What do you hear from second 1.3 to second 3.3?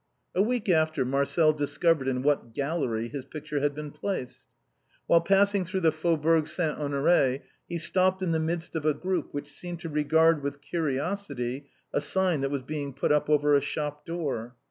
discovered in what gallery his